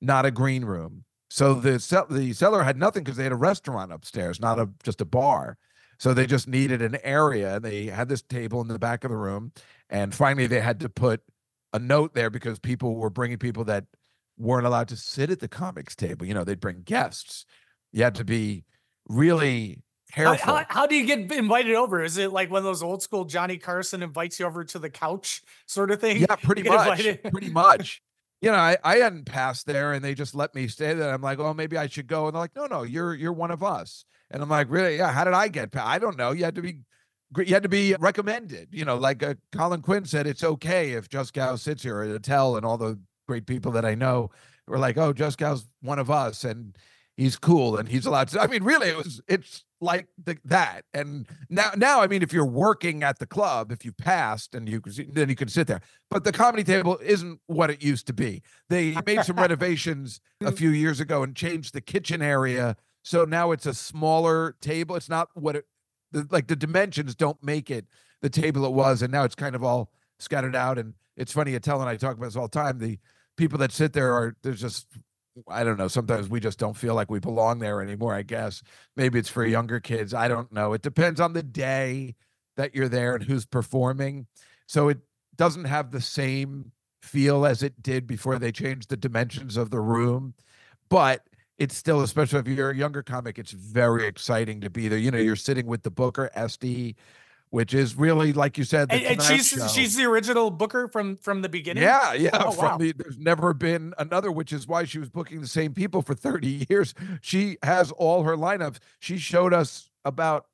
[0.00, 1.04] not a green room.
[1.28, 4.68] So the cell the cellar had nothing because they had a restaurant upstairs, not a
[4.82, 5.58] just a bar.
[5.98, 7.58] So they just needed an area.
[7.58, 9.52] They had this table in the back of the room,
[9.88, 11.22] and finally they had to put
[11.72, 13.84] a note there because people were bringing people that
[14.38, 16.26] weren't allowed to sit at the comics table.
[16.26, 17.46] You know, they'd bring guests.
[17.92, 18.64] You had to be
[19.08, 20.54] really careful.
[20.54, 22.02] how, how do you get invited over?
[22.02, 24.90] Is it like one of those old school Johnny Carson invites you over to the
[24.90, 26.18] couch sort of thing?
[26.18, 27.02] Yeah, pretty much.
[27.22, 28.02] Pretty much.
[28.42, 31.12] You know, I, I hadn't passed there and they just let me stay there.
[31.12, 32.26] I'm like, oh, maybe I should go.
[32.26, 34.04] And they're like, no, no, you're you're one of us.
[34.30, 34.96] And I'm like, really?
[34.96, 35.12] Yeah.
[35.12, 35.74] How did I get?
[35.76, 36.32] I don't know.
[36.32, 36.80] You had to be,
[37.36, 38.68] you had to be recommended.
[38.72, 42.56] You know, like uh, Colin Quinn said, it's okay if Juskow sits here at Attell
[42.56, 44.30] and all the great people that I know
[44.66, 46.76] were like, oh, Juskow's one of us and
[47.16, 48.40] he's cool and he's allowed to.
[48.40, 49.20] I mean, really, it was.
[49.28, 50.84] It's like the, that.
[50.94, 54.68] And now, now, I mean, if you're working at the club, if you passed and
[54.68, 54.80] you
[55.12, 55.80] then you can sit there.
[56.10, 58.42] But the comedy table isn't what it used to be.
[58.68, 60.56] They made some renovations a mm.
[60.56, 62.76] few years ago and changed the kitchen area.
[63.02, 64.96] So now it's a smaller table.
[64.96, 65.66] It's not what it
[66.12, 67.86] the, like the dimensions don't make it
[68.22, 70.78] the table it was, and now it's kind of all scattered out.
[70.78, 72.78] And it's funny, Attell and I talk about this all the time.
[72.78, 72.98] The
[73.36, 74.86] people that sit there are there's just
[75.48, 75.88] I don't know.
[75.88, 78.14] Sometimes we just don't feel like we belong there anymore.
[78.14, 78.62] I guess
[78.96, 79.50] maybe it's for mm.
[79.50, 80.14] younger kids.
[80.14, 80.72] I don't know.
[80.72, 82.14] It depends on the day
[82.56, 84.26] that you're there and who's performing.
[84.66, 84.98] So it
[85.36, 86.72] doesn't have the same
[87.02, 90.34] feel as it did before they changed the dimensions of the room,
[90.88, 91.22] but
[91.58, 94.98] it's still, especially if you're a younger comic, it's very exciting to be there.
[94.98, 96.96] You know, you're sitting with the booker, Estee,
[97.50, 99.66] which is really, like you said, the And, and she's Show.
[99.68, 101.82] she's the original booker from from the beginning.
[101.82, 102.30] Yeah, yeah.
[102.34, 102.78] Oh, from wow.
[102.78, 106.14] the, there's never been another, which is why she was booking the same people for
[106.14, 106.94] 30 years.
[107.20, 108.78] She has all her lineups.
[108.98, 110.46] She showed us about,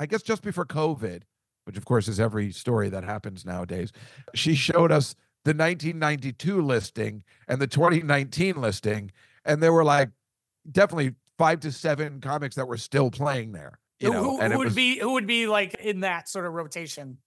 [0.00, 1.22] I guess, just before COVID,
[1.64, 3.92] which of course is every story that happens nowadays.
[4.34, 9.12] She showed us the 1992 listing and the 2019 listing,
[9.44, 10.10] and there were like
[10.70, 13.78] definitely five to seven comics that were still playing there.
[14.00, 16.28] You who, know, who- and who would was be who would be like in that
[16.28, 17.18] sort of rotation?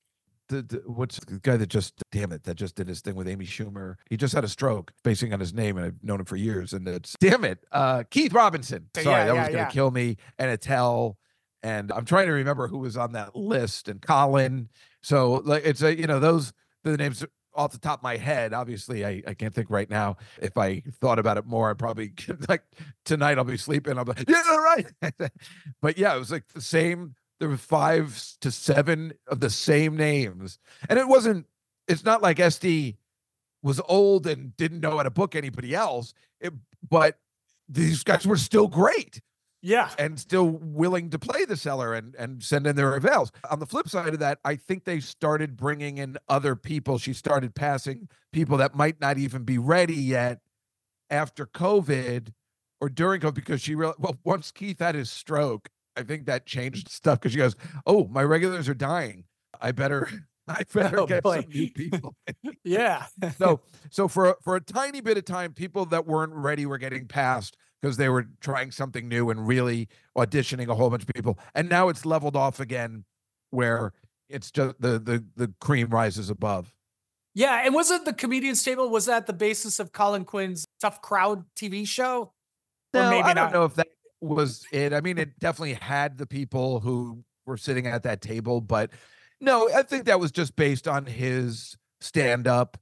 [0.51, 3.27] the, the what's the guy that just damn it that just did his thing with
[3.27, 3.95] Amy Schumer.
[4.09, 6.73] He just had a stroke basing on his name, and I've known him for years.
[6.73, 8.87] And it's damn it, uh, Keith Robinson.
[8.95, 9.69] Yeah, Sorry, that yeah, was gonna yeah.
[9.69, 10.17] kill me.
[10.37, 11.17] And Attell,
[11.63, 13.87] and I'm trying to remember who was on that list.
[13.87, 14.69] And Colin.
[15.01, 16.53] So like it's a you know those
[16.83, 18.53] the names off the top of my head.
[18.53, 20.17] Obviously, I, I can't think right now.
[20.41, 22.13] If I thought about it more, I probably
[22.49, 22.63] like
[23.05, 23.97] tonight I'll be sleeping.
[23.97, 24.85] I'll be like, yeah, right.
[25.81, 27.15] but yeah, it was like the same.
[27.39, 30.59] There were five to seven of the same names,
[30.89, 31.47] and it wasn't.
[31.87, 32.97] It's not like Estee
[33.63, 36.13] was old and didn't know how to book anybody else.
[36.39, 36.53] It,
[36.87, 37.17] but
[37.67, 39.21] these guys were still great
[39.61, 39.89] Yeah.
[39.99, 43.31] and still willing to play the cellar and and send in their avails.
[43.49, 46.97] On the flip side of that, I think they started bringing in other people.
[46.97, 50.39] She started passing people that might not even be ready yet
[51.09, 52.33] after COVID
[52.79, 56.45] or during COVID because she real well once Keith had his stroke, I think that
[56.45, 59.25] changed stuff because she goes, "Oh, my regulars are dying.
[59.61, 60.09] I better
[60.47, 61.41] I better Oh, get boy.
[61.41, 62.15] some new people.
[62.63, 63.05] Yeah.
[63.37, 67.07] so so for for a tiny bit of time, people that weren't ready were getting
[67.07, 71.39] passed because they were trying something new and really auditioning a whole bunch of people.
[71.55, 73.05] And now it's leveled off again,
[73.49, 73.93] where
[74.29, 76.73] it's just the the the cream rises above.
[77.33, 81.45] Yeah, and wasn't the comedian's table was that the basis of Colin Quinn's Tough Crowd
[81.55, 82.33] TV show?
[82.93, 83.53] Or No, maybe I don't not.
[83.53, 83.87] know if that
[84.19, 84.93] was it.
[84.93, 88.91] I mean, it definitely had the people who were sitting at that table, but
[89.39, 92.77] no, I think that was just based on his stand up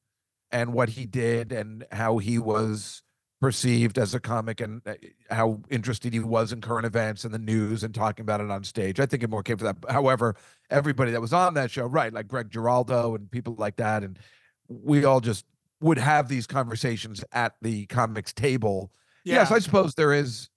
[0.52, 3.04] and what he did and how he was
[3.42, 4.96] perceived as a comic and uh,
[5.30, 8.64] how interested he was in current events and the news and talking about it on
[8.64, 9.00] stage.
[9.00, 9.92] I think it more came from that.
[9.92, 10.36] However,
[10.70, 14.20] everybody that was on that show, right, like Greg Giraldo and people like that, and
[14.68, 15.46] we all just
[15.82, 18.92] would have these conversations at the comics table
[19.24, 20.50] Yes, I suppose there is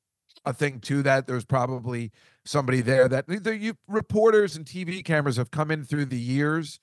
[0.45, 1.27] a thing to that.
[1.27, 2.11] There's probably
[2.45, 6.81] somebody there that the you reporters and TV cameras have come in through the years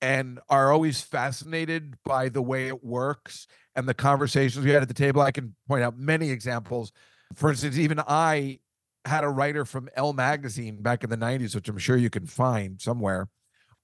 [0.00, 4.88] and are always fascinated by the way it works and the conversations we had at
[4.88, 5.20] the table.
[5.20, 6.92] I can point out many examples.
[7.34, 8.60] For instance, even I
[9.04, 12.26] had a writer from Elle magazine back in the 90s, which I'm sure you can
[12.26, 13.28] find somewhere,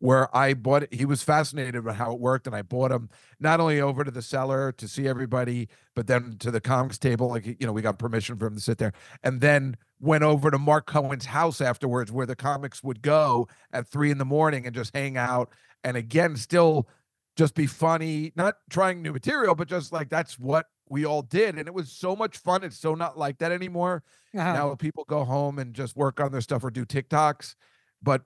[0.02, 0.92] where I bought it.
[0.92, 4.10] He was fascinated with how it worked, and I bought him not only over to
[4.10, 7.28] the cellar to see everybody, but then to the comics table.
[7.28, 10.50] Like, you know, we got permission for him to sit there, and then went over
[10.50, 14.66] to Mark Cohen's house afterwards, where the comics would go at three in the morning
[14.66, 15.50] and just hang out.
[15.84, 16.88] And again, still
[17.36, 21.56] just be funny, not trying new material, but just like that's what we all did.
[21.56, 22.64] And it was so much fun.
[22.64, 24.02] It's so not like that anymore.
[24.36, 24.52] Uh-huh.
[24.52, 27.54] Now people go home and just work on their stuff or do TikToks,
[28.02, 28.22] but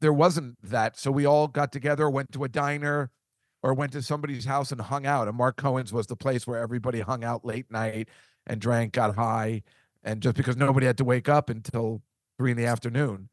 [0.00, 0.98] there wasn't that.
[0.98, 3.10] So we all got together, went to a diner
[3.62, 5.28] or went to somebody's house and hung out.
[5.28, 8.08] And Mark Cohen's was the place where everybody hung out late night
[8.46, 9.62] and drank, got high.
[10.02, 12.02] And just because nobody had to wake up until
[12.38, 13.28] three in the afternoon.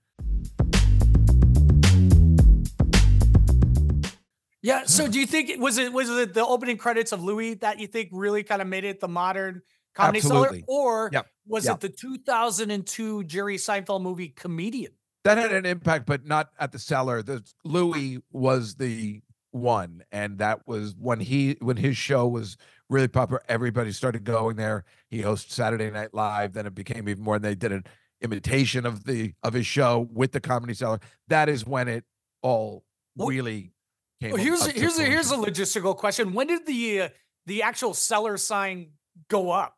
[4.62, 4.84] Yeah.
[4.86, 7.88] So do you think was it was it the opening credits of Louie that you
[7.88, 9.62] think really kind of made it the modern
[9.96, 10.60] comedy Absolutely.
[10.60, 10.66] cellar?
[10.68, 11.28] Or Yep.
[11.46, 11.76] was Yep.
[11.76, 14.92] it the 2002 Jerry Seinfeld movie Comedian?
[15.28, 17.22] That had an impact, but not at the cellar.
[17.22, 22.56] The Louie was the one, and that was when he when his show was
[22.90, 23.42] really popular.
[23.50, 24.86] Everybody started going there.
[25.10, 26.54] He hosted Saturday Night Live.
[26.54, 27.36] Then it became even more.
[27.36, 27.84] And they did an
[28.22, 31.00] imitation of the of his show with the Comedy Cellar.
[31.28, 32.06] That is when it
[32.42, 32.86] all
[33.18, 33.74] really
[34.22, 34.32] came.
[34.32, 36.34] Well, up- here's a, here's a, here's a logistical question.
[36.34, 37.10] When did the uh,
[37.46, 38.92] the actual cellar sign
[39.30, 39.77] go up?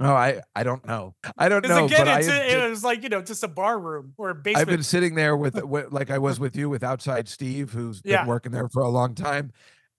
[0.00, 1.14] Oh, I I don't know.
[1.38, 1.84] I don't know.
[1.86, 4.34] again, but it's have a, it was like you know just a bar room or
[4.34, 4.60] basement.
[4.62, 8.00] I've been sitting there with, with like I was with you with outside Steve, who's
[8.02, 8.26] been Yeah.
[8.26, 9.52] working there for a long time,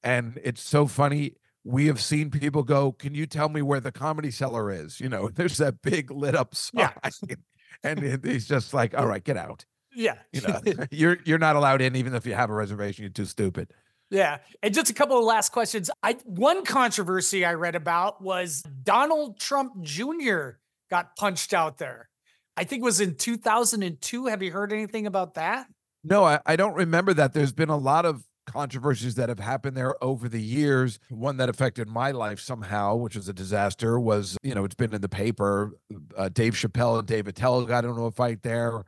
[0.03, 1.35] and it's so funny.
[1.63, 5.09] We have seen people go, "Can you tell me where the comedy cellar is?" You
[5.09, 7.35] know, there's that big lit up sign, Yeah.
[7.83, 9.65] and it- he's just like, "All right, get out."
[9.97, 10.59] yeah, You know,
[10.91, 13.03] you're you're not allowed in, even if you have a reservation.
[13.03, 13.71] You're too stupid.
[14.09, 14.37] Yeah.
[14.61, 15.89] And just a couple of last questions.
[16.03, 20.51] I one controversy I read about was Donald Trump Jr.
[20.89, 22.09] got punched out there.
[22.57, 24.27] I think it was in 2002.
[24.27, 25.67] Have you heard anything about that?
[26.03, 27.33] No, I, I don't remember that.
[27.33, 30.99] There's been a lot of controversies that have happened there over the years.
[31.09, 34.93] One that affected my life somehow, which was a disaster, was you know it's been
[34.93, 35.71] in the paper.
[36.15, 38.83] Uh, Dave Chappelle and Dave Attell got into a fight there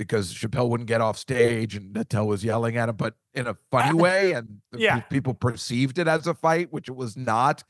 [0.00, 3.54] because Chappelle wouldn't get off stage and Attell was yelling at him, but in a
[3.70, 5.00] funny way, and Yeah.
[5.10, 7.62] people perceived it as a fight, which it was not.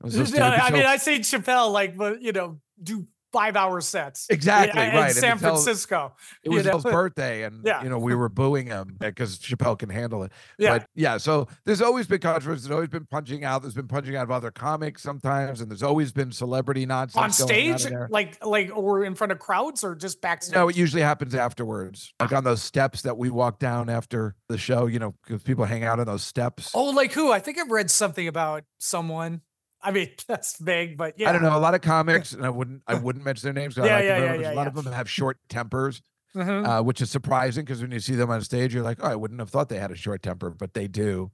[0.00, 2.58] It was just Yeah, gonna be I mean, I see Chappelle like, but you know,
[2.82, 4.26] do five hour sets.
[4.30, 6.14] Exactly, in, in right, and San Francisco.
[6.42, 7.82] it was his birthday, and Yeah.
[7.82, 10.32] you know we were booing him because Chappelle can handle it.
[10.58, 10.78] Yeah.
[10.78, 12.62] But yeah, so there's always been controversy.
[12.62, 13.62] There's always been punching out.
[13.62, 17.30] There's been punching out of other comics sometimes, and there's always been celebrity nonsense on
[17.32, 20.54] stage, like like or in front of crowds or just backstage.
[20.54, 24.58] No, it usually happens afterwards, like on those steps that we walk down after the
[24.58, 24.86] show.
[24.86, 26.70] You know, because people hang out on those steps.
[26.74, 27.32] oh, like who?
[27.32, 29.42] I think I've read something about someone.
[29.82, 31.28] I mean, that's vague, but yeah.
[31.28, 31.56] I don't know.
[31.56, 33.76] A lot of comics, and I wouldn't, I wouldn't mention their names.
[33.76, 34.68] Yeah, like yeah, yeah, yeah, a lot yeah.
[34.68, 36.02] of them have short tempers.
[36.34, 36.66] Mhm.
[36.68, 39.14] uh, which is surprising because when you see them on stage, you're like, oh, I
[39.16, 41.30] wouldn't have thought they had a short temper, but they do.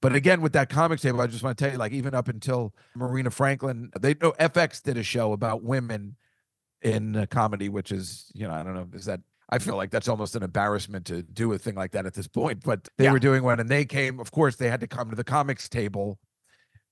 [0.00, 2.28] But again, with that comics table, I just want to tell you, like, even up
[2.28, 6.14] until Marina Franklin, they know FX did a show about women
[6.82, 10.06] in comedy, which is, you know, I don't know, is that I feel like that's
[10.08, 12.62] almost an embarrassment to do a thing like that at this point.
[12.62, 13.12] But they Yeah.
[13.12, 14.20] were doing one, and they came.
[14.20, 16.20] Of course, they had to come to the comics table,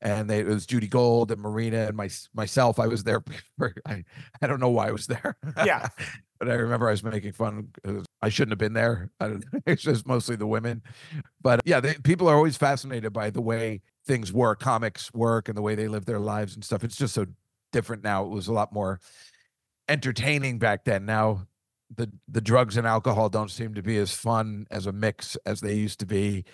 [0.00, 2.78] and they, it was Judy Gold and Marina and my myself.
[2.78, 3.22] I was there.
[3.58, 4.04] For, I
[4.42, 5.36] I don't know why I was there.
[5.64, 5.88] Yeah.
[6.38, 7.68] but I remember I was making fun.
[8.22, 9.10] I shouldn't have been there.
[9.20, 10.82] I don't, it's just mostly the women.
[11.40, 15.56] But yeah, they, people are always fascinated by the way things work, comics work, and
[15.56, 16.84] the way they live their lives and stuff.
[16.84, 17.26] It's just so
[17.72, 18.24] different now.
[18.24, 19.00] It was a lot more
[19.88, 21.06] entertaining back then.
[21.06, 21.46] Now
[21.94, 25.60] the the drugs and alcohol don't seem to be as fun as a mix as
[25.60, 26.44] they used to be.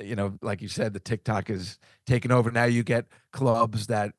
[0.00, 2.50] You know, like you said, the TikTok is taking over.
[2.50, 4.12] Now you get clubs that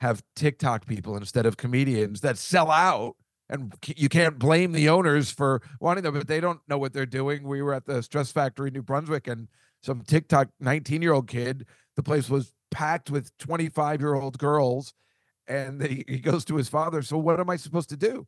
[0.00, 3.16] have TikTok people instead of comedians that sell out.
[3.48, 7.04] And you can't blame the owners for wanting them, but they don't know what they're
[7.04, 7.46] doing.
[7.46, 9.48] We were at the Stress Factory, in New Brunswick, and
[9.82, 11.66] some TikTok 19 year old kid,
[11.96, 14.94] the place was packed with 25 year old girls.
[15.46, 18.26] And he, he goes to his father, So, what am I supposed to do?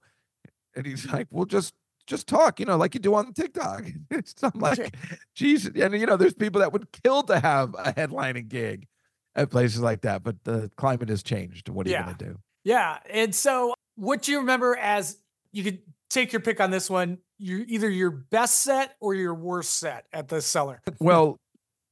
[0.76, 1.74] And he's like, Well, just
[2.06, 3.84] just talk, you know, like you do on TikTok.
[4.42, 4.94] I'm like,
[5.34, 5.72] Jesus.
[5.74, 8.86] And, you know, there's people that would kill to have a headlining gig
[9.34, 11.68] at places like that, but the climate has changed.
[11.68, 12.00] What are Yeah.
[12.00, 12.38] you going to do?
[12.64, 12.98] Yeah.
[13.10, 15.18] And so, what do you remember as
[15.52, 15.78] you could
[16.10, 17.18] take your pick on this one?
[17.36, 20.80] you're either your best set or your worst set at the cellar.
[21.00, 21.36] Well,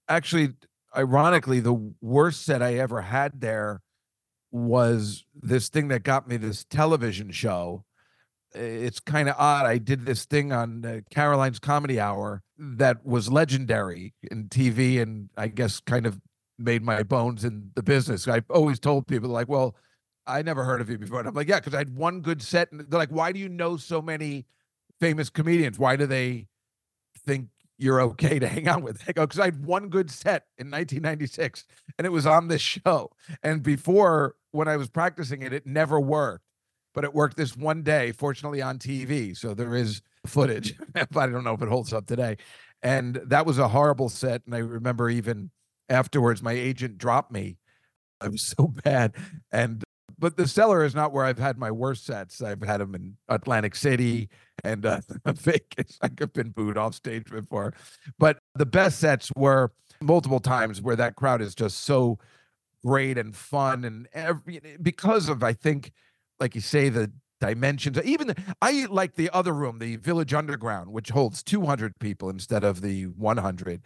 [0.08, 0.50] actually,
[0.96, 3.80] ironically, the worst set I ever had there
[4.52, 7.84] was this thing that got me this television show.
[8.54, 9.66] It's kind of odd.
[9.66, 15.30] I did this thing on uh, Caroline's Comedy Hour that was legendary in TV, and
[15.36, 16.20] I guess kind of
[16.58, 18.28] made my bones in the business.
[18.28, 19.74] I've always told people like, "Well,
[20.26, 22.42] I never heard of you before," and I'm like, "Yeah," because I had one good
[22.42, 24.46] set, and they're like, "Why do you know so many
[25.00, 25.78] famous comedians?
[25.78, 26.46] Why do they
[27.24, 27.48] think
[27.82, 29.02] you're okay to hang out with.
[29.08, 31.66] I go, because I had one good set in 1996
[31.98, 33.10] and it was on this show.
[33.42, 36.44] And before, when I was practicing it, it never worked,
[36.94, 39.36] but it worked this one day, fortunately on TV.
[39.36, 42.36] So there is footage, but I don't know if it holds up today.
[42.82, 44.42] And that was a horrible set.
[44.46, 45.50] And I remember even
[45.88, 47.58] afterwards, my agent dropped me.
[48.20, 49.14] I was so bad.
[49.50, 49.82] And
[50.18, 52.40] but the cellar is not where I've had my worst sets.
[52.40, 54.28] I've had them in Atlantic City
[54.62, 55.98] and uh, Vegas.
[56.00, 57.74] I've been booed off stage before,
[58.20, 62.20] but the best sets were multiple times where that crowd is just so
[62.84, 65.92] great and fun, and every because of I think,
[66.42, 67.98] like you say, the dimensions.
[68.04, 72.64] Even the, I like the other room, the Village Underground, which holds 200 people instead
[72.64, 73.80] of the 100.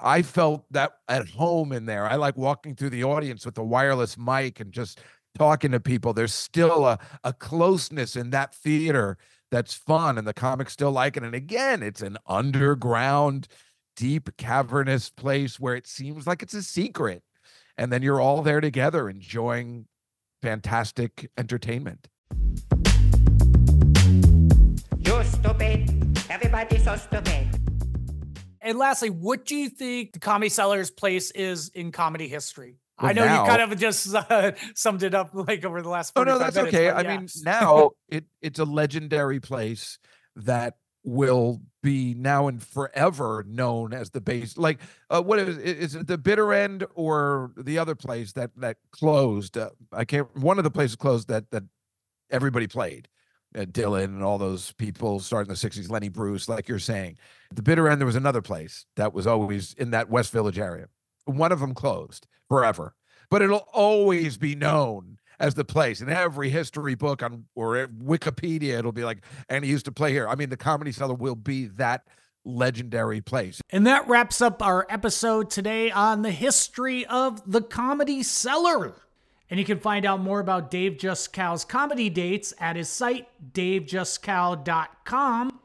[0.00, 2.06] I felt that at home in there.
[2.06, 5.00] I like walking through the audience with a wireless mic and just
[5.36, 6.12] talking to people.
[6.12, 9.16] There's still a, a closeness in that theater
[9.50, 11.22] that's fun, and the comics still like it.
[11.22, 13.48] And again, it's an underground,
[13.96, 17.22] deep, cavernous place where it seems like it's a secret.
[17.78, 19.86] And then you're all there together enjoying
[20.42, 22.08] fantastic entertainment.
[24.98, 26.18] You stupid.
[26.28, 27.48] Everybody so stupid.
[28.60, 32.76] And lastly, what do you think the Comedy Cellar's place is in comedy history?
[32.98, 36.12] I know now- you kind of just uh, summed it up like over the last.
[36.14, 36.90] Oh no, that's minutes, okay.
[36.90, 37.16] but I yeah.
[37.18, 39.98] mean, now it it's a legendary place
[40.36, 40.74] that
[41.04, 44.56] will be now and forever known as the base.
[44.56, 44.80] Like,
[45.10, 46.06] uh, what is is it?
[46.06, 49.58] The bitter end or the other place that that closed?
[49.58, 50.34] Uh, I can't.
[50.36, 51.64] One of the places closed that that
[52.30, 53.08] everybody played.
[53.54, 57.18] Uh, Dylan and all those people starting in the '60s, Lenny Bruce, like you're saying.
[57.52, 58.00] The bitter end.
[58.00, 60.86] There was another place that was always in that West Village area.
[61.24, 62.94] One of them closed forever,
[63.30, 68.78] but it'll always be known as the place in every history book on or Wikipedia.
[68.78, 69.18] It'll be like,
[69.48, 70.28] and he used to play here.
[70.28, 72.06] I mean, the Comedy Cellar will be that
[72.44, 73.60] legendary place.
[73.70, 78.94] And that wraps up our episode today on the history of the Comedy Cellar.
[79.50, 85.60] And you can find out more about Dave Juskow's comedy dates at his site, davejuskow.com,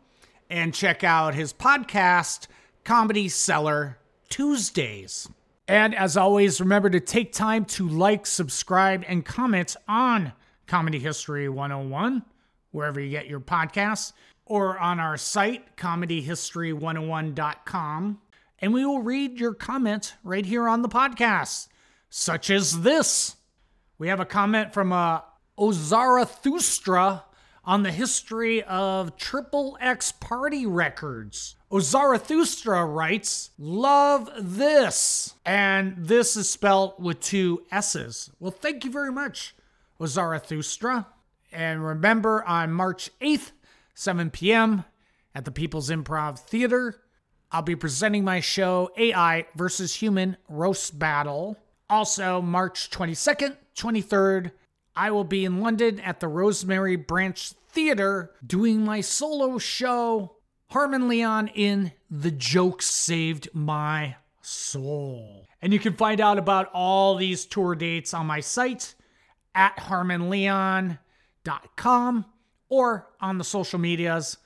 [0.49, 2.47] and check out his podcast,
[2.83, 5.29] Comedy Cellar Tuesdays.
[5.67, 10.31] And as always, remember to take time to like, subscribe, and comment on
[10.65, 12.23] Comedy History 101,
[12.71, 14.13] wherever you get your podcasts,
[14.45, 18.21] or on our site, comedyhistory101.com.
[18.59, 21.67] And we will read your comment right here on the podcast,
[22.09, 23.35] such as this.
[23.97, 25.19] We have a comment from uh,
[25.59, 27.23] Ozarathustra
[27.65, 31.56] on the history of Triple X Party Records.
[31.71, 35.35] Ozarathustra writes, Love this.
[35.45, 38.29] And this is spelled with two S's.
[38.39, 39.53] Well, thank you very much,
[39.99, 41.07] Ozarathustra.
[41.51, 43.51] And remember, on March 8th,
[43.93, 44.85] 7 p.m.,
[45.35, 46.99] at the People's Improv Theater,
[47.51, 51.57] I'll be presenting my show AI versus Human Roast Battle.
[51.89, 54.51] Also, March 22nd, 23rd,
[54.95, 60.36] I will be in London at the Rosemary Branch Theater doing my solo show,
[60.69, 65.47] Harmon Leon in The Joke Saved My Soul.
[65.61, 68.93] And you can find out about all these tour dates on my site
[69.55, 72.25] at harmonleon.com
[72.69, 74.37] or on the social medias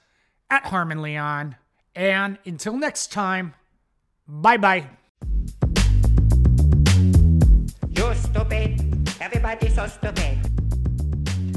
[0.49, 1.55] at Harmon Leon.
[1.95, 3.55] And until next time,
[4.27, 4.87] bye bye.
[7.89, 9.09] You're stupid.
[9.19, 10.37] Everybody so stupid.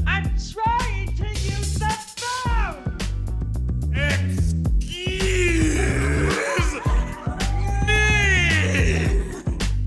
[0.07, 1.04] I'm trying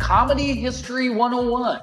[0.08, 1.82] Comedy History 101.